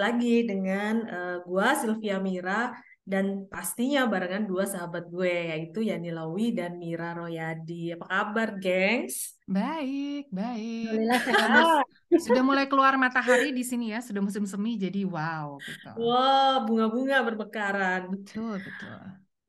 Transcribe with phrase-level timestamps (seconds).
[0.00, 2.72] lagi dengan uh, gua Sylvia Mira
[3.10, 7.98] dan pastinya barengan dua sahabat gue yaitu Yani Lawi dan Mira Royadi.
[7.98, 9.40] Apa kabar, gengs?
[9.50, 10.94] Baik, baik.
[10.94, 11.84] Alhamdulillah sehat.
[12.22, 15.90] Sudah mulai keluar matahari di sini ya, sudah musim semi jadi wow gitu.
[15.98, 18.14] Wow, bunga-bunga bermekaran.
[18.14, 19.00] Betul, betul.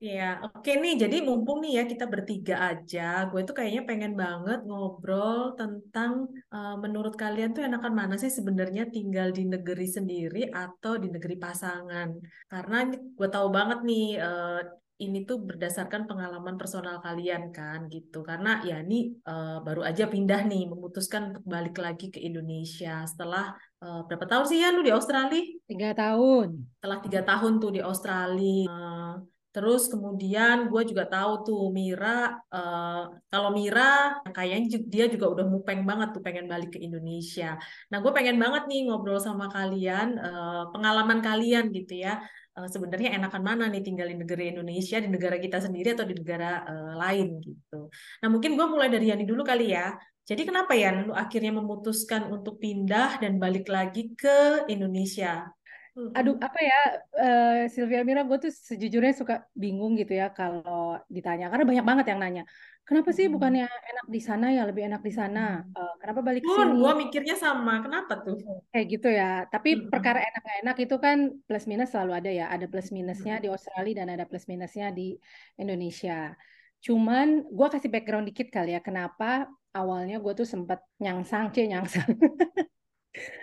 [0.02, 0.98] Ya, oke nih.
[0.98, 6.74] Jadi mumpung nih ya kita bertiga aja, gue tuh kayaknya pengen banget ngobrol tentang uh,
[6.82, 12.18] menurut kalian tuh enakan mana sih sebenarnya tinggal di negeri sendiri atau di negeri pasangan?
[12.50, 14.60] Karena gue tahu banget nih uh,
[15.06, 18.26] ini tuh berdasarkan pengalaman personal kalian kan gitu.
[18.26, 23.54] Karena ya ini uh, baru aja pindah nih, memutuskan untuk balik lagi ke Indonesia setelah
[23.86, 25.46] uh, berapa tahun sih ya lu di Australia?
[25.70, 26.58] Tiga tahun.
[26.82, 28.66] Setelah tiga tahun tuh di Australia.
[28.66, 35.46] Uh, Terus kemudian gue juga tahu tuh Mira, uh, kalau Mira kayaknya dia juga udah
[35.52, 37.60] mupeng banget tuh pengen balik ke Indonesia.
[37.92, 42.24] Nah gue pengen banget nih ngobrol sama kalian, uh, pengalaman kalian gitu ya.
[42.56, 46.16] Uh, sebenarnya enakan mana nih tinggal di negara Indonesia, di negara kita sendiri atau di
[46.16, 47.92] negara uh, lain gitu.
[48.24, 50.00] Nah mungkin gue mulai dari Yani dulu kali ya.
[50.22, 55.44] Jadi kenapa ya lu akhirnya memutuskan untuk pindah dan balik lagi ke Indonesia?
[55.92, 56.80] Aduh, apa ya,
[57.20, 62.06] uh, Sylvia Mira, gue tuh sejujurnya suka bingung gitu ya kalau ditanya, karena banyak banget
[62.16, 62.44] yang nanya,
[62.88, 66.52] kenapa sih bukannya enak di sana ya, lebih enak di sana, uh, kenapa balik ke
[66.52, 66.80] sini?
[66.80, 68.40] gue mikirnya sama, kenapa tuh?
[68.72, 72.46] Kayak gitu ya, tapi perkara enak gak enak itu kan plus minus selalu ada ya,
[72.48, 75.20] ada plus minusnya di Australia dan ada plus minusnya di
[75.60, 76.32] Indonesia.
[76.80, 82.08] Cuman gue kasih background dikit kali ya, kenapa awalnya gue tuh sempat nyangsang, cie nyangsang.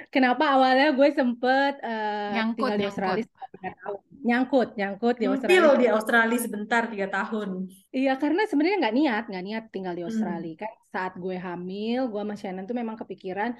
[0.08, 4.00] Kenapa awalnya gue sempet uh, nyangkut, tinggal di Australia tiga tahun.
[4.18, 5.76] Nyangkut, nyangkut di Australia.
[5.76, 7.48] di Australia sebentar tiga tahun.
[7.92, 10.54] Iya, karena sebenarnya nggak niat, nggak niat tinggal di Australia.
[10.56, 10.62] Hmm.
[10.64, 13.50] Kan saat gue hamil, gue sama Shannon tuh memang kepikiran,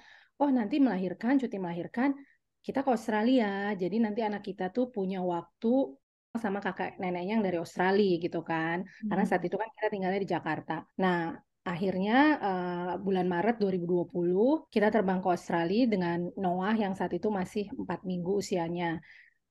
[0.41, 2.17] oh nanti melahirkan, cuti melahirkan,
[2.65, 3.73] kita ke Australia.
[3.77, 5.97] Jadi nanti anak kita tuh punya waktu
[6.39, 8.85] sama kakak neneknya yang dari Australia gitu kan.
[8.85, 9.09] Hmm.
[9.09, 10.81] Karena saat itu kan kita tinggalnya di Jakarta.
[11.01, 11.33] Nah,
[11.69, 17.69] akhirnya uh, bulan Maret 2020 kita terbang ke Australia dengan Noah yang saat itu masih
[17.77, 18.99] empat minggu usianya.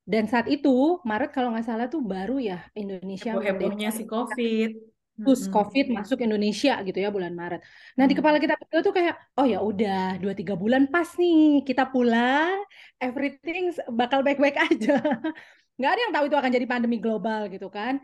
[0.08, 4.98] Dan saat itu Maret kalau nggak salah tuh baru ya Indonesia hebohnya si COVID.
[5.18, 7.62] Terus COVID masuk Indonesia gitu ya bulan Maret.
[7.98, 11.66] Nah di kepala kita berdua tuh kayak oh ya udah dua tiga bulan pas nih
[11.66, 12.54] kita pulang,
[13.02, 15.02] everything bakal baik-baik aja.
[15.78, 17.98] Nggak ada yang tahu itu akan jadi pandemi global gitu kan.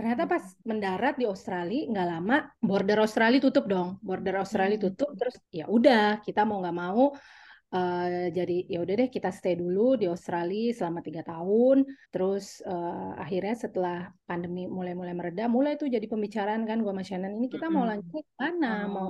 [0.00, 4.00] Ternyata pas mendarat di Australia nggak lama border Australia tutup dong.
[4.00, 7.12] Border Australia tutup terus ya udah kita mau nggak mau
[7.76, 11.84] uh, jadi ya udah deh kita stay dulu di Australia selama tiga tahun.
[12.08, 17.36] Terus uh, akhirnya setelah pandemi mulai-mulai mereda, mulai tuh jadi pembicaraan kan gua sama Shannon
[17.36, 18.88] ini kita mau lanjut mana?
[18.88, 18.88] Oh.
[18.88, 19.08] Mau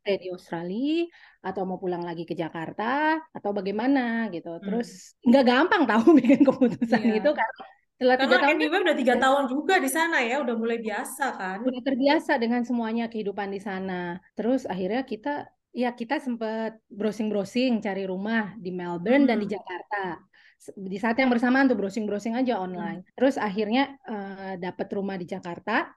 [0.00, 1.04] stay di Australia
[1.44, 4.56] atau mau pulang lagi ke Jakarta atau bagaimana gitu.
[4.56, 5.52] Terus nggak hmm.
[5.52, 7.20] gampang tahu bikin keputusan yeah.
[7.20, 7.64] itu karena
[8.00, 11.60] setelah tiga tahun anyway udah tiga tahun juga di sana ya, udah mulai biasa kan?
[11.60, 14.16] Udah terbiasa dengan semuanya kehidupan di sana.
[14.32, 19.30] Terus akhirnya kita ya kita sempat browsing-browsing cari rumah di Melbourne hmm.
[19.30, 19.48] dan di.
[19.52, 20.16] Jakarta
[20.76, 23.04] di saat yang bersamaan tuh browsing-browsing aja online.
[23.04, 23.12] Hmm.
[23.20, 25.88] Terus akhirnya uh, dapat rumah di Jakarta.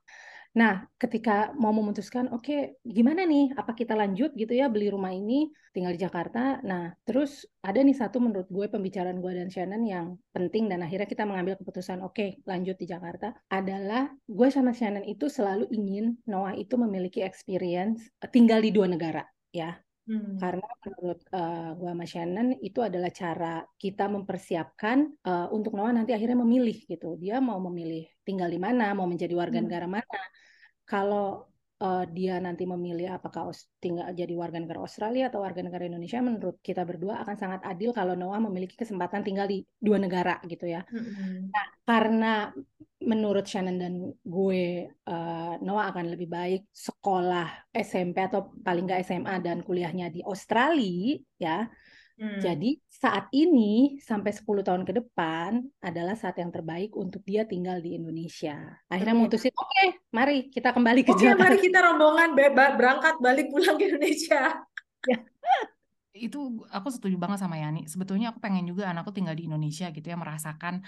[0.53, 3.58] Nah, ketika mau memutuskan, oke, okay, gimana nih?
[3.58, 6.62] Apa kita lanjut gitu ya beli rumah ini, tinggal di Jakarta?
[6.62, 11.09] Nah, terus ada nih satu menurut gue pembicaraan gue dan Shannon yang penting dan akhirnya
[11.09, 13.34] kita mengambil keputusan, oke, okay, lanjut di Jakarta.
[13.50, 18.86] Adalah gue sama Shannon itu selalu ingin Noah itu memiliki experience eh, tinggal di dua
[18.86, 19.74] negara, ya.
[20.03, 20.36] Hmm.
[20.36, 26.13] Karena menurut uh, gue sama Shannon itu adalah cara kita mempersiapkan uh, untuk Noah nanti
[26.13, 27.18] akhirnya memilih gitu.
[27.18, 29.66] Dia mau memilih tinggal di mana, mau menjadi warga hmm.
[29.66, 30.22] negara mana
[30.83, 31.47] kalau
[31.83, 33.51] uh, dia nanti memilih apakah
[33.83, 37.91] tinggal jadi warga negara Australia atau warga negara Indonesia, menurut kita berdua akan sangat adil
[37.91, 40.88] kalau Noah memiliki kesempatan tinggal di dua negara gitu ya.
[40.88, 41.51] Mm-hmm.
[41.51, 42.33] Nah, karena
[43.03, 49.35] menurut Shannon dan gue, uh, Noah akan lebih baik sekolah SMP atau paling nggak SMA
[49.44, 51.68] dan kuliahnya di Australia ya
[52.13, 52.38] Hmm.
[52.38, 57.81] Jadi saat ini sampai 10 tahun ke depan adalah saat yang terbaik untuk dia tinggal
[57.81, 58.54] di Indonesia.
[58.86, 61.42] Akhirnya mutusin, oke, okay, mari kita kembali ke okay, Jakarta.
[61.42, 62.30] mari kita rombongan
[62.77, 64.62] berangkat balik pulang ke Indonesia.
[65.10, 65.18] ya.
[66.13, 67.89] Itu aku setuju banget sama Yani.
[67.89, 70.86] Sebetulnya aku pengen juga anakku tinggal di Indonesia gitu ya, merasakan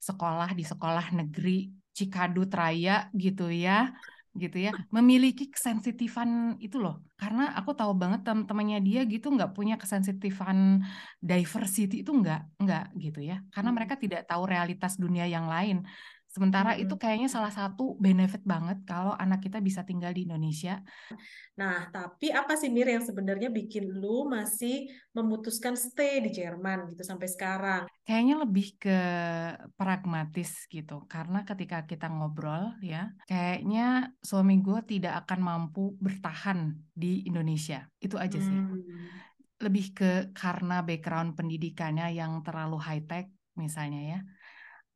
[0.00, 3.92] sekolah di sekolah negeri Cikadut Raya gitu ya
[4.32, 7.04] gitu ya memiliki kesensitifan itu loh.
[7.20, 10.80] Karena aku tahu banget teman-temannya dia gitu nggak punya kesensitifan
[11.20, 13.44] diversity itu nggak nggak gitu ya.
[13.52, 13.76] Karena hmm.
[13.76, 15.84] mereka tidak tahu realitas dunia yang lain
[16.32, 17.02] Sementara itu Hmm.
[17.02, 20.80] kayaknya salah satu benefit banget kalau anak kita bisa tinggal di Indonesia.
[21.60, 27.04] Nah, tapi apa sih Mir yang sebenarnya bikin lu masih memutuskan stay di Jerman gitu
[27.04, 27.82] sampai sekarang?
[28.08, 28.98] Kayaknya lebih ke
[29.76, 31.04] pragmatis gitu.
[31.04, 37.84] Karena ketika kita ngobrol ya, kayaknya suami gue tidak akan mampu bertahan di Indonesia.
[38.00, 38.64] Itu aja sih.
[38.64, 39.12] Hmm.
[39.60, 44.18] Lebih ke karena background pendidikannya yang terlalu high tech misalnya ya.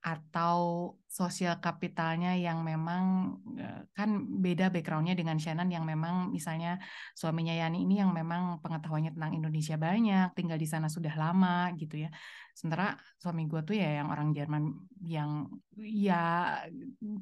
[0.06, 6.78] Atau sosial kapitalnya yang memang eh, kan beda backgroundnya dengan Shannon yang memang misalnya
[7.18, 12.06] suaminya Yani ini yang memang pengetahuannya tentang Indonesia banyak, tinggal di sana sudah lama gitu
[12.06, 12.14] ya.
[12.54, 16.54] Sementara suami gue tuh ya yang orang Jerman yang ya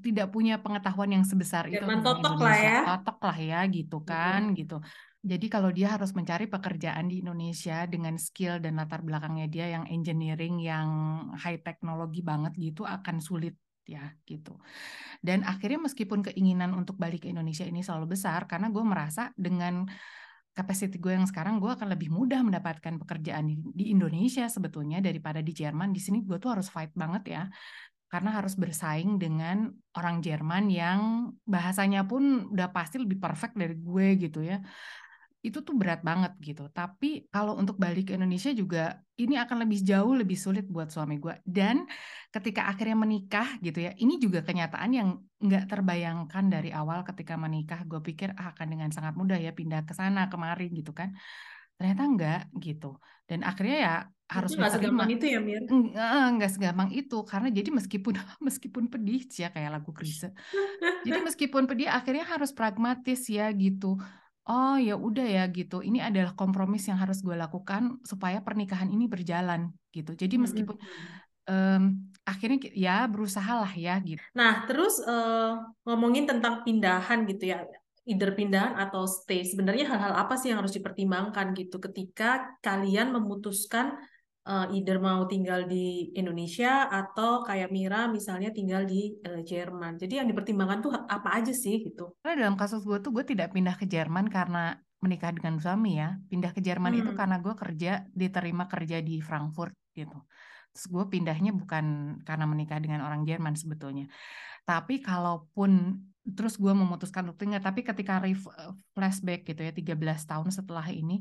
[0.05, 2.79] tidak punya pengetahuan yang sebesar itu Jerman tentang totok lah ya.
[2.85, 4.77] Totok lah ya gitu kan gitu.
[5.25, 9.89] Jadi kalau dia harus mencari pekerjaan di Indonesia dengan skill dan latar belakangnya dia yang
[9.89, 10.89] engineering yang
[11.41, 13.57] high teknologi banget gitu akan sulit
[13.89, 14.61] ya gitu.
[15.25, 19.89] Dan akhirnya meskipun keinginan untuk balik ke Indonesia ini selalu besar karena gue merasa dengan
[20.53, 25.41] capacity gue yang sekarang gue akan lebih mudah mendapatkan pekerjaan di, di Indonesia sebetulnya daripada
[25.41, 25.89] di Jerman.
[25.89, 27.43] Di sini gue tuh harus fight banget ya
[28.13, 31.01] karena harus bersaing dengan orang Jerman yang
[31.49, 34.63] bahasanya pun udah pasti lebih perfect dari gue gitu ya
[35.45, 36.73] itu tuh berat banget gitu.
[36.73, 41.21] Tapi kalau untuk balik ke Indonesia juga ini akan lebih jauh lebih sulit buat suami
[41.21, 41.37] gue.
[41.45, 41.85] Dan
[42.33, 45.09] ketika akhirnya menikah gitu ya, ini juga kenyataan yang
[45.45, 47.85] nggak terbayangkan dari awal ketika menikah.
[47.85, 51.13] Gue pikir ah, akan dengan sangat mudah ya pindah ke sana kemari gitu kan.
[51.77, 52.97] Ternyata enggak gitu.
[53.29, 53.95] Dan akhirnya ya
[54.25, 55.61] harus nggak segampang itu ya Mir.
[56.33, 58.17] Enggak segampang itu karena jadi meskipun
[58.49, 60.33] meskipun pedih sih ya kayak lagu Krisye.
[61.05, 64.01] Jadi meskipun pedih akhirnya harus pragmatis ya gitu.
[64.45, 65.81] Oh ya udah ya gitu.
[65.81, 70.13] Ini adalah kompromis yang harus gue lakukan supaya pernikahan ini berjalan gitu.
[70.13, 70.77] Jadi meskipun
[71.49, 71.83] em,
[72.29, 74.21] akhirnya ki- ya berusaha lah ya gitu.
[74.37, 75.51] Nah, terus eh,
[75.89, 77.65] ngomongin tentang pindahan gitu ya,
[78.05, 79.49] either pindahan atau stay.
[79.49, 83.97] Sebenarnya hal-hal apa sih yang harus dipertimbangkan gitu ketika kalian memutuskan
[84.45, 89.97] eh, either mau tinggal di Indonesia atau kayak Mira misalnya tinggal di eh, Jerman.
[89.97, 92.13] Jadi yang dipertimbangkan tuh apa aja sih gitu?
[92.21, 96.17] Karena dalam kasus gue tuh gue tidak pindah ke Jerman karena menikah dengan suami ya.
[96.29, 97.19] Pindah ke Jerman itu Hmm.
[97.21, 100.17] karena gue kerja diterima kerja di Frankfurt gitu.
[100.75, 104.09] Terus gue pindahnya bukan karena menikah dengan orang Jerman sebetulnya.
[104.65, 108.49] Tapi kalaupun terus gue memutuskan untuk tinggal, tapi ketika ref-
[108.97, 111.21] flashback gitu ya 13 tahun setelah ini,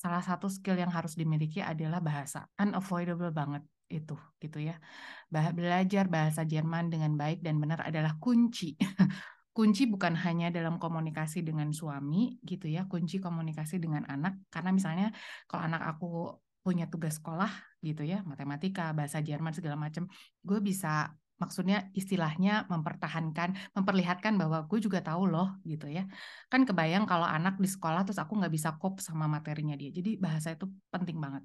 [0.00, 2.48] salah satu skill yang harus dimiliki adalah bahasa.
[2.56, 3.60] Unavoidable banget
[3.92, 4.80] itu gitu ya.
[5.28, 8.80] Belajar bahasa Jerman dengan baik dan benar adalah kunci.
[9.52, 14.40] kunci bukan hanya dalam komunikasi dengan suami gitu ya, kunci komunikasi dengan anak.
[14.48, 15.06] Karena misalnya
[15.44, 16.32] kalau anak aku
[16.64, 17.52] punya tugas sekolah
[17.84, 20.08] gitu ya, matematika, bahasa Jerman segala macam,
[20.40, 26.04] gue bisa maksudnya istilahnya mempertahankan, memperlihatkan bahwa gue juga tahu loh gitu ya.
[26.52, 29.88] Kan kebayang kalau anak di sekolah terus aku nggak bisa cope sama materinya dia.
[29.88, 31.42] Jadi bahasa itu penting banget.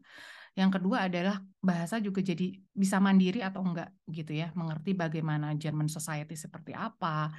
[0.55, 5.91] Yang kedua adalah bahasa juga jadi bisa mandiri atau enggak gitu ya, mengerti bagaimana German
[5.91, 7.31] society seperti apa,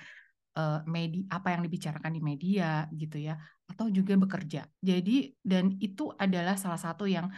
[0.57, 4.69] eh, media apa yang dibicarakan di media gitu ya, atau juga bekerja.
[4.81, 7.29] Jadi dan itu adalah salah satu yang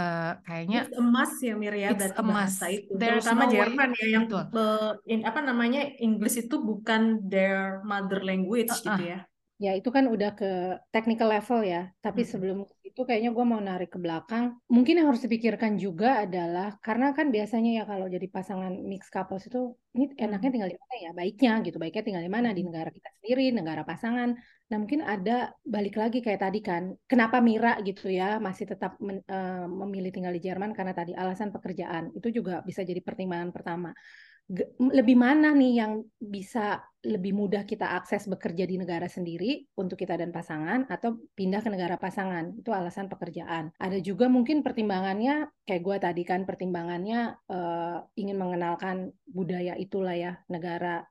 [0.00, 2.90] eh, kayaknya It's must ya Mir ya it's bahasa itu.
[3.00, 4.44] There's Terutama no way Jerman ya yang betul.
[4.54, 7.02] be- in- apa namanya Inggris itu bukan
[7.32, 8.84] their mother language Uh-uh.
[8.86, 9.18] gitu ya.
[9.60, 10.48] Ya, itu kan udah ke
[10.94, 11.80] technical level ya.
[12.04, 12.32] Tapi Mm-mm.
[12.32, 12.58] sebelum
[13.00, 14.44] itu kayaknya gue mau narik ke belakang.
[14.68, 19.48] Mungkin yang harus dipikirkan juga adalah karena kan biasanya ya kalau jadi pasangan mixed couples
[19.48, 19.58] itu
[19.96, 20.54] ini enaknya Hmm.
[20.60, 21.10] tinggal di mana ya?
[21.16, 21.76] Baiknya gitu.
[21.80, 22.48] Baiknya tinggal di mana?
[22.52, 22.68] Di Hmm.
[22.68, 24.28] negara kita sendiri, negara pasangan.
[24.68, 25.32] Nah, mungkin ada
[25.64, 26.82] balik lagi kayak tadi kan.
[27.08, 31.48] Kenapa Mira gitu ya masih tetap men- eh, memilih tinggal di Jerman karena tadi alasan
[31.56, 32.12] pekerjaan.
[32.12, 33.96] Itu juga bisa jadi pertimbangan pertama
[34.78, 40.18] lebih mana nih yang bisa lebih mudah kita akses bekerja di negara sendiri untuk kita
[40.18, 42.58] dan pasangan atau pindah ke negara pasangan?
[42.58, 43.70] Itu alasan pekerjaan.
[43.78, 50.32] Ada juga mungkin pertimbangannya kayak gue tadi kan pertimbangannya eh, ingin mengenalkan budaya itulah ya
[50.50, 51.06] negara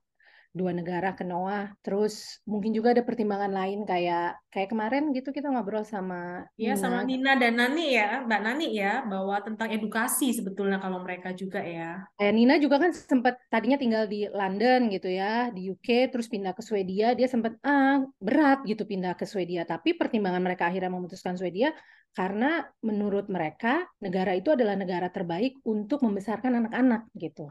[0.52, 5.48] dua negara ke Noah terus mungkin juga ada pertimbangan lain kayak kayak kemarin gitu kita
[5.48, 10.34] ngobrol sama Ya sama Nina Nina dan Nani ya, Mbak Nani ya, bahwa tentang edukasi
[10.34, 12.02] sebetulnya kalau mereka juga ya.
[12.18, 16.58] Kayak Nina juga kan sempat tadinya tinggal di London gitu ya, di UK, terus pindah
[16.58, 17.14] ke Swedia.
[17.14, 19.62] Dia sempat ah berat gitu pindah ke Swedia.
[19.62, 21.70] Tapi pertimbangan mereka akhirnya memutuskan Swedia
[22.18, 22.46] karena
[22.88, 23.68] menurut mereka
[24.04, 27.42] negara itu adalah negara terbaik untuk membesarkan anak-anak gitu.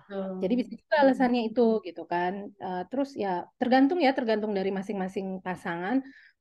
[0.43, 1.09] Jadi bisa juga Hmm.
[1.09, 2.33] alasannya itu gitu kan.
[2.65, 3.29] Eh, terus ya
[3.61, 5.97] tergantung ya, tergantung dari masing-masing pasangan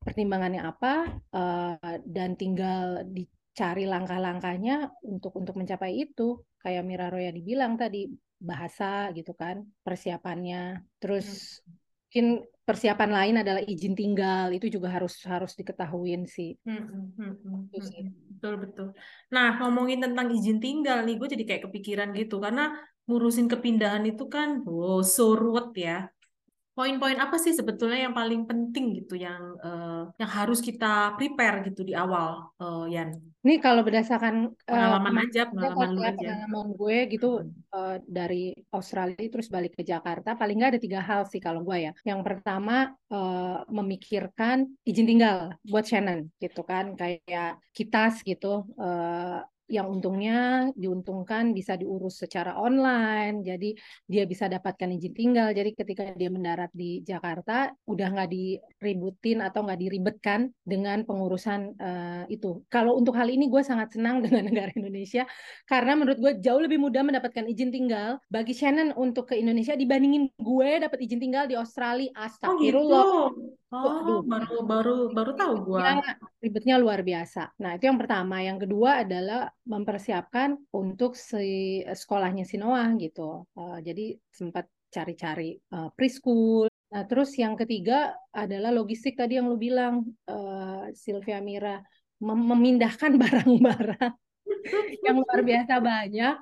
[0.06, 0.88] pertimbangannya apa
[1.36, 4.74] eh, dan tinggal dicari langkah-langkahnya
[5.12, 6.24] untuk untuk mencapai itu.
[6.62, 7.98] Kayak Mira Roya dibilang tadi,
[8.50, 9.56] bahasa gitu kan
[9.86, 10.58] persiapannya.
[11.02, 11.78] Terus Hmm.
[12.08, 12.26] mungkin
[12.68, 16.50] persiapan lain adalah izin tinggal itu juga harus harus diketahuin sih.
[16.68, 18.12] Hmm, hmm, hmm, hmm, Itu hmm, hmm.
[18.38, 18.88] Betul, betul.
[19.34, 22.36] Nah, ngomongin tentang izin tinggal nih, gue jadi kayak kepikiran gitu.
[22.44, 22.64] Karena
[23.08, 26.12] ngurusin kepindahan itu kan, wow, so ruwet ya.
[26.78, 31.82] Poin-poin apa sih sebetulnya yang paling penting gitu, yang eh, yang harus kita prepare gitu
[31.82, 33.10] di awal, eh, Yan?
[33.42, 36.28] Ini kalau berdasarkan eh, Pengalaman pengalaman aja, pengalaman ya, aja.
[36.38, 37.50] pengalaman gue gitu Hmm.
[37.78, 38.44] eh, dari
[38.78, 41.92] Australia terus balik ke Jakarta, paling nggak ada tiga hal sih kalau gue ya.
[42.06, 48.70] Yang pertama eh, memikirkan izin tinggal buat Shannon gitu kan, kayak kitas gitu.
[48.78, 53.76] eh, yang untungnya diuntungkan bisa diurus secara online, jadi
[54.08, 55.52] dia bisa dapatkan izin tinggal.
[55.52, 62.24] Jadi ketika dia mendarat di Jakarta, udah nggak diributin atau nggak diribetkan dengan pengurusan eh,
[62.32, 62.64] itu.
[62.72, 65.28] Kalau untuk hal ini gue sangat senang dengan negara Indonesia
[65.68, 70.32] karena menurut gue jauh lebih mudah mendapatkan izin tinggal bagi Shannon untuk ke Indonesia dibandingin
[70.40, 72.10] gue dapat izin tinggal di Australia.
[72.48, 73.57] Oh gitu.
[73.68, 75.84] Oh, Aduh, baru baru baru tahu gua.
[75.84, 77.42] ribetnya, ribetnya luar biasa.
[77.60, 78.36] Nah, itu yang pertama.
[78.40, 83.44] Yang kedua adalah mempersiapkan untuk si sekolahnya si Noah gitu.
[83.60, 86.72] Eh, jadi sempat cari-cari eh, preschool.
[86.88, 91.84] Nah, terus yang ketiga adalah logistik tadi yang lu bilang, eh, Sylvia Mira,
[92.24, 94.14] mem- memindahkan barang-barang
[95.06, 96.36] yang luar biasa banyak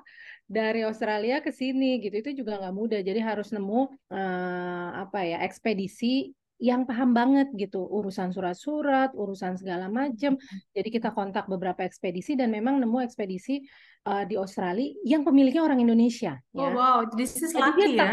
[0.46, 5.38] dari Australia ke sini gitu itu juga nggak mudah jadi harus nemu eh, apa ya
[5.42, 7.84] ekspedisi yang paham banget gitu.
[7.84, 10.40] Urusan surat-surat urusan segala macam
[10.72, 13.60] jadi kita kontak beberapa ekspedisi dan memang nemu ekspedisi
[14.06, 17.86] eh, di Australia yang pemiliknya orang Indonesia Oh ya wow, this is jadi dia lucky
[18.00, 18.12] tahu ya.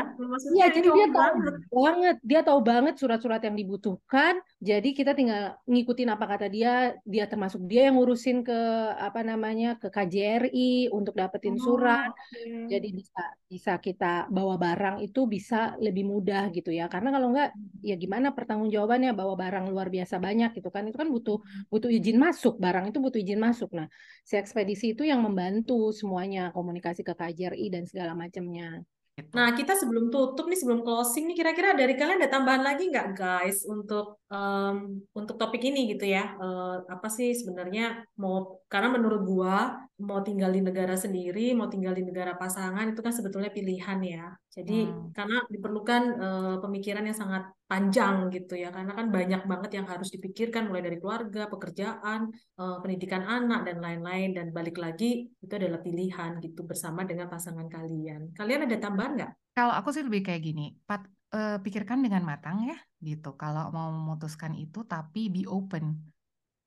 [0.54, 1.54] Iya, jadi dia tahu banget.
[1.72, 4.34] banget, dia tahu banget surat-surat yang dibutuhkan.
[4.60, 6.92] Jadi kita tinggal ngikutin apa kata dia.
[7.08, 8.60] Dia termasuk dia yang ngurusin ke
[9.00, 12.12] apa namanya ke KJRI untuk dapetin Oh, surat.
[12.12, 12.68] oke.
[12.68, 16.92] Jadi bisa bisa kita bawa barang itu bisa lebih mudah gitu ya.
[16.92, 20.84] Karena kalau enggak ya gimana pertanggungjawabannya bawa barang luar biasa banyak gitu kan.
[20.90, 21.38] Itu kan butuh
[21.72, 23.70] butuh izin masuk, barang itu butuh izin masuk.
[23.72, 23.88] Nah,
[24.24, 28.80] si ekspedisi itu yang membantu semuanya komunikasi ke KJRI dan segala macamnya.
[29.18, 29.34] gitu.
[29.34, 33.08] Nah, kita sebelum tutup nih, sebelum closing nih, kira-kira dari kalian ada tambahan lagi nggak,
[33.18, 36.38] guys, untuk em, untuk topik ini gitu ya?
[36.38, 38.62] Eh, apa sih sebenarnya mau?
[38.70, 39.58] Karena menurut gua
[40.02, 44.26] mau tinggal di negara sendiri, mau tinggal di negara pasangan itu kan sebetulnya pilihan ya.
[44.50, 45.14] Jadi Hmm.
[45.14, 50.10] karena diperlukan eh, pemikiran yang sangat panjang gitu ya, karena kan banyak banget yang harus
[50.14, 54.34] dipikirkan mulai dari keluarga, pekerjaan, eh, pendidikan anak dan lain-lain.
[54.38, 58.34] Dan balik lagi itu adalah pilihan gitu bersama dengan pasangan kalian.
[58.34, 59.32] Kalian ada tambahan nggak?
[59.54, 63.38] Kalau aku sih lebih kayak gini, Pat, eh, pikirkan dengan matang ya, gitu.
[63.38, 66.13] Kalau mau memutuskan itu, tapi be open.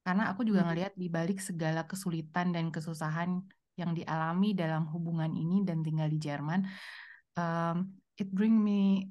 [0.06, 0.70] Karena aku juga Hmm.
[0.70, 3.42] ngelihat di balik segala kesulitan dan kesusahan
[3.74, 6.62] yang dialami dalam hubungan ini dan tinggal di Jerman,
[7.34, 9.10] um, it bring me,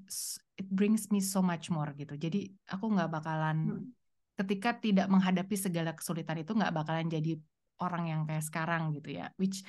[0.55, 2.15] it brings me so much more gitu.
[2.15, 3.91] Jadi aku nggak bakalan, Hmm.
[4.39, 7.35] ketika tidak menghadapi segala kesulitan itu nggak bakalan jadi
[7.83, 9.27] orang yang kayak sekarang gitu ya.
[9.35, 9.67] Which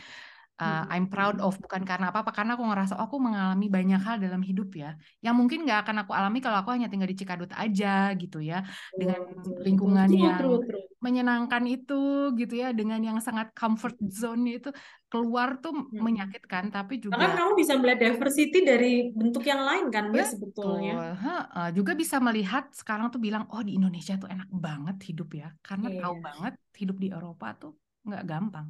[0.61, 0.85] uh.
[0.93, 4.41] I'm proud of bukan karena apa-apa karena aku ngerasa oh, aku mengalami banyak hal dalam
[4.41, 8.13] hidup ya yang mungkin nggak akan aku alami kalau aku hanya tinggal di Cikadut aja
[8.17, 8.65] gitu ya
[8.97, 9.63] dengan betul.
[9.67, 10.85] lingkungan True, yang true, true.
[11.05, 14.71] menyenangkan itu gitu ya dengan yang sangat comfort zone itu
[15.07, 16.03] keluar tuh Hmm.
[16.03, 20.93] menyakitkan tapi Bahkan juga kamu bisa melihat diversity dari bentuk yang lain kan, Mir, sebetulnya.
[20.99, 21.69] betul heeh.
[21.77, 25.87] juga bisa melihat sekarang tuh bilang oh di Indonesia tuh enak banget hidup ya karena
[25.95, 27.73] tahu Iya, banget hidup di Eropa tuh
[28.07, 28.67] nggak gampang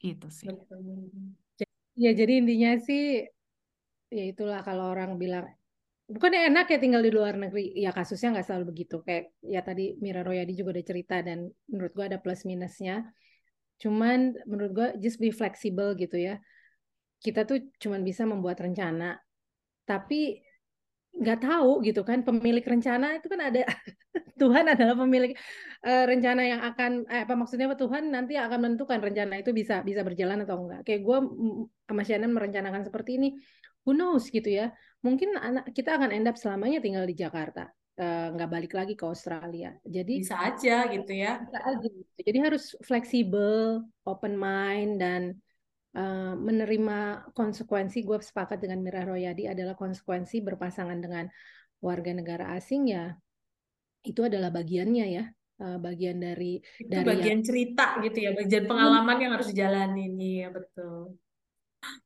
[0.00, 0.48] itu sih.
[2.00, 3.28] Ya, jadi intinya sih
[4.10, 5.46] ya itulah kalau orang bilang
[6.10, 7.76] bukannya enak ya tinggal di luar negeri.
[7.76, 9.04] Ya kasusnya nggak selalu begitu.
[9.04, 13.04] Kayak ya tadi Mira Royadi juga udah cerita dan menurut gua ada plus minusnya.
[13.78, 16.40] Cuman menurut gua just be flexible gitu ya.
[17.20, 19.20] Kita tuh cuman bisa membuat rencana.
[19.84, 20.40] Tapi
[21.10, 23.60] nggak tahu gitu kan pemilik rencana itu kan ada
[24.40, 25.36] Tuhan adalah pemilik
[25.84, 27.76] eh, rencana yang akan eh, apa maksudnya apa?
[27.76, 31.18] Tuhan nanti akan menentukan rencana itu bisa bisa berjalan atau enggak kayak gue
[31.86, 33.28] sama Shannon merencanakan seperti ini.
[33.84, 34.72] Who knows gitu ya.
[35.00, 37.68] Mungkin anak kita akan end up selamanya tinggal di Jakarta.
[38.00, 39.76] Eh, nggak balik lagi ke Australia.
[39.84, 41.40] Jadi Bisa aja gitu ya.
[41.44, 42.10] bisa aja gitu.
[42.24, 45.22] jadi harus fleksibel open mind dan
[45.96, 51.26] eh, menerima konsekuensi gue sepakat dengan Mira Royadi adalah konsekuensi berpasangan dengan
[51.80, 53.16] warga negara asing ya
[54.04, 55.24] itu adalah bagiannya ya
[55.60, 60.12] eh, bagian dari Itu dari yang bagian cerita gitu ya, bagian pengalaman yang harus dijalanin.
[60.16, 61.16] Iya, betul.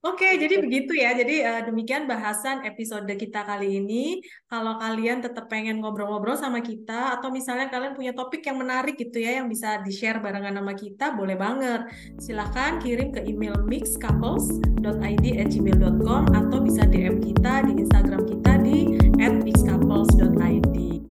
[0.06, 1.18] Oke, jadi begitu ya.
[1.18, 4.22] Jadi uh, demikian bahasan episode kita kali ini.
[4.46, 9.18] Kalau kalian tetap pengen ngobrol-ngobrol sama kita, atau misalnya kalian punya topik yang menarik gitu
[9.18, 11.90] ya, yang bisa di-share barengan sama kita, boleh banget.
[12.22, 20.94] Silahkan kirim ke email mixcouples.id@gmail.com atau bisa DM kita di Instagram kita di @mixcouples.id.